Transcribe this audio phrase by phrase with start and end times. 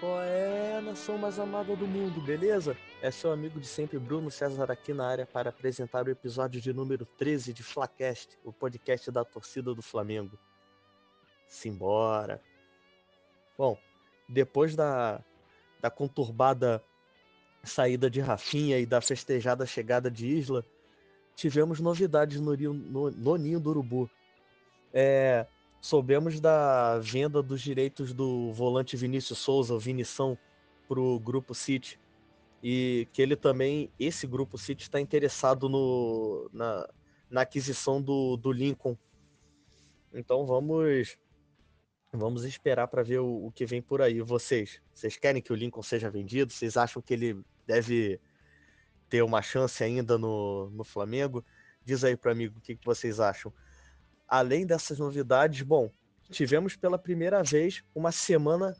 [0.00, 2.76] Qual é nação mais amada do mundo, beleza?
[3.02, 6.72] É seu amigo de sempre, Bruno César, aqui na área para apresentar o episódio de
[6.72, 10.38] número 13 de Flacast, o podcast da torcida do Flamengo.
[11.48, 12.40] Simbora!
[13.56, 13.76] Bom,
[14.28, 15.20] depois da,
[15.80, 16.80] da conturbada
[17.64, 20.64] saída de Rafinha e da festejada chegada de Isla,
[21.34, 24.08] tivemos novidades no, no, no Ninho do Urubu.
[24.94, 25.44] É,
[25.80, 30.36] soubemos da venda dos direitos do volante Vinícius Souza, o Vinição,
[30.88, 31.98] para o Grupo City.
[32.62, 36.88] E que ele também, esse Grupo City, está interessado no, na,
[37.30, 38.96] na aquisição do, do Lincoln.
[40.12, 41.16] Então vamos
[42.10, 44.20] vamos esperar para ver o, o, que vem por aí.
[44.22, 46.52] Vocês, vocês querem que o Lincoln seja vendido?
[46.52, 48.18] Vocês acham que ele deve
[49.10, 51.44] ter uma chance ainda no, no Flamengo?
[51.84, 53.52] Diz aí para mim o que, que vocês acham
[54.28, 55.90] além dessas novidades, bom,
[56.30, 58.76] tivemos pela primeira vez uma semana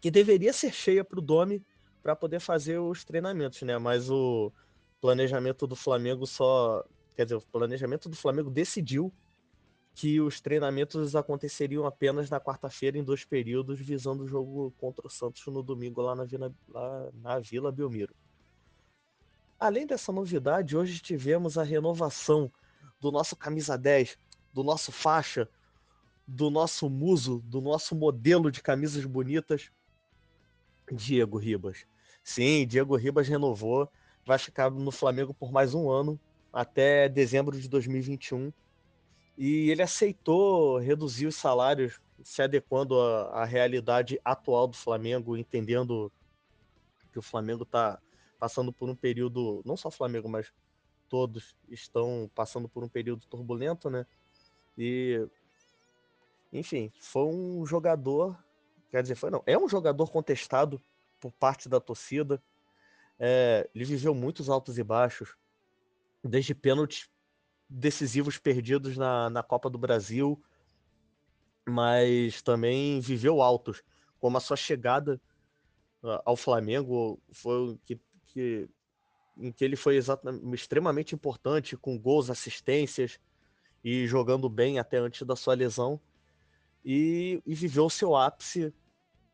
[0.00, 1.64] que deveria ser cheia para o Domi
[2.02, 3.76] para poder fazer os treinamentos, né?
[3.78, 4.52] Mas o
[5.00, 6.84] planejamento do Flamengo só.
[7.16, 9.12] Quer dizer, o planejamento do Flamengo decidiu
[9.94, 15.10] que os treinamentos aconteceriam apenas na quarta-feira, em dois períodos, visando o jogo contra o
[15.10, 18.14] Santos no domingo lá na Vila, lá na Vila Belmiro.
[19.58, 22.50] Além dessa novidade, hoje tivemos a renovação
[23.00, 24.18] do nosso camisa 10,
[24.54, 25.48] do nosso faixa,
[26.26, 29.70] do nosso muso, do nosso modelo de camisas bonitas,
[30.90, 31.84] Diego Ribas.
[32.22, 33.90] Sim, Diego Ribas renovou,
[34.24, 36.18] vai ficar no Flamengo por mais um ano,
[36.52, 38.52] até dezembro de 2021.
[39.36, 46.10] E ele aceitou reduzir os salários, se adequando à, à realidade atual do Flamengo, entendendo
[47.12, 48.00] que o Flamengo está
[48.38, 50.52] passando por um período, não só o Flamengo, mas
[51.08, 54.06] todos estão passando por um período turbulento, né?
[54.76, 55.26] E,
[56.52, 58.36] enfim, foi um jogador,
[58.90, 60.80] quer dizer, foi não, é um jogador contestado
[61.20, 62.42] por parte da torcida.
[63.18, 65.36] É, ele viveu muitos altos e baixos,
[66.22, 67.08] desde pênaltis
[67.68, 70.42] decisivos perdidos na, na Copa do Brasil,
[71.66, 73.82] mas também viveu altos,
[74.18, 75.20] como a sua chegada
[76.02, 78.68] uh, ao Flamengo foi que, que
[79.36, 83.18] em que ele foi exatamente, extremamente importante, com gols, assistências,
[83.84, 86.00] e jogando bem até antes da sua lesão.
[86.84, 88.72] E, e viveu seu ápice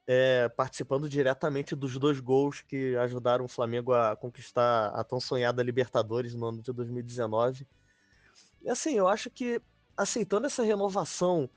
[0.06, 5.62] é, participando diretamente dos dois gols que ajudaram o Flamengo a conquistar a tão sonhada
[5.62, 7.66] Libertadores no ano de 2019.
[8.62, 9.62] E assim, eu acho que
[9.96, 11.48] aceitando essa renovação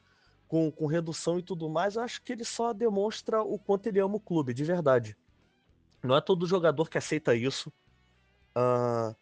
[0.48, 4.00] com, com redução e tudo mais, eu acho que ele só demonstra o quanto ele
[4.00, 5.18] ama o clube, de verdade.
[6.04, 7.74] Não é todo jogador que aceita isso.
[8.56, 9.16] Uh,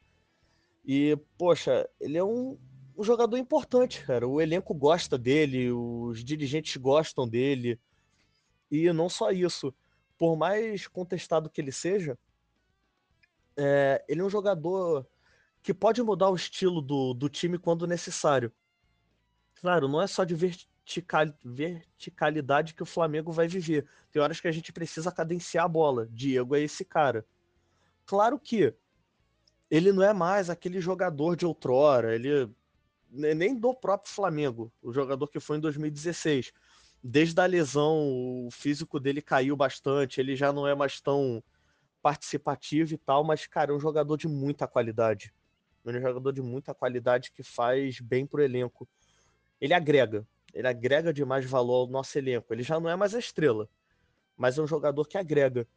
[0.83, 2.57] e, poxa, ele é um,
[2.97, 4.27] um jogador importante, cara.
[4.27, 7.79] O elenco gosta dele, os dirigentes gostam dele.
[8.69, 9.73] E não só isso.
[10.17, 12.17] Por mais contestado que ele seja,
[13.57, 15.07] é, ele é um jogador
[15.61, 18.51] que pode mudar o estilo do, do time quando necessário.
[19.55, 23.87] Claro, não é só de vertical, verticalidade que o Flamengo vai viver.
[24.11, 26.07] Tem horas que a gente precisa cadenciar a bola.
[26.09, 27.25] Diego é esse cara.
[28.05, 28.73] Claro que
[29.69, 32.15] ele não é mais aquele jogador de outrora.
[32.15, 32.49] Ele
[33.11, 36.51] nem do próprio Flamengo, o jogador que foi em 2016.
[37.03, 41.43] Desde a lesão, o físico dele caiu bastante, ele já não é mais tão
[42.01, 45.33] participativo e tal, mas, cara, é um jogador de muita qualidade.
[45.85, 48.87] É um jogador de muita qualidade que faz bem pro elenco.
[49.59, 52.53] Ele agrega, ele agrega demais valor ao nosso elenco.
[52.53, 53.67] Ele já não é mais a estrela,
[54.37, 55.67] mas é um jogador que agrega.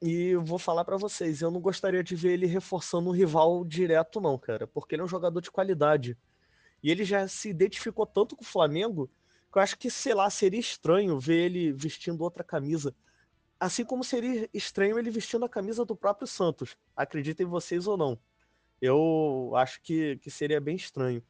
[0.00, 4.20] E vou falar para vocês, eu não gostaria de ver ele reforçando um rival direto,
[4.20, 6.16] não, cara, porque ele é um jogador de qualidade.
[6.82, 9.10] E ele já se identificou tanto com o Flamengo
[9.52, 12.94] que eu acho que, sei lá, seria estranho ver ele vestindo outra camisa.
[13.60, 16.76] Assim como seria estranho ele vestindo a camisa do próprio Santos.
[16.96, 18.18] Acreditem vocês ou não.
[18.80, 21.22] Eu acho que, que seria bem estranho.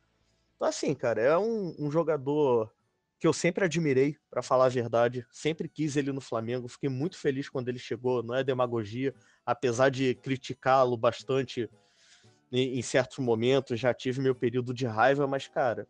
[0.57, 2.73] Então, assim, cara, é um, um jogador
[3.19, 5.27] que eu sempre admirei, para falar a verdade.
[5.31, 6.67] Sempre quis ele no Flamengo.
[6.69, 8.23] Fiquei muito feliz quando ele chegou.
[8.23, 9.15] Não é demagogia,
[9.45, 11.69] apesar de criticá-lo bastante
[12.53, 15.89] em certos momentos, já tive meu período de raiva, mas, cara,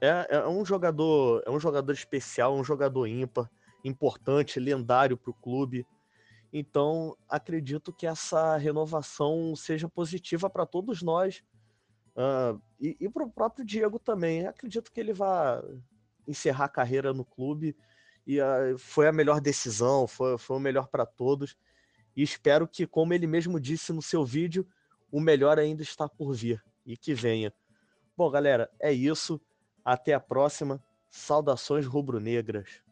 [0.00, 3.48] é, é um jogador, é um jogador especial, um jogador ímpar,
[3.84, 5.86] importante, lendário para o clube.
[6.52, 11.42] Então, acredito que essa renovação seja positiva para todos nós
[12.16, 14.46] uh, e, e para o próprio Diego também.
[14.46, 15.62] Acredito que ele vai
[16.26, 17.76] encerrar a carreira no clube
[18.26, 21.56] e uh, foi a melhor decisão, foi, foi o melhor para todos.
[22.16, 24.66] E espero que, como ele mesmo disse no seu vídeo,
[25.12, 27.52] o melhor ainda está por vir e que venha.
[28.16, 29.38] Bom, galera, é isso.
[29.84, 30.82] Até a próxima.
[31.10, 32.82] Saudações rubro-negras.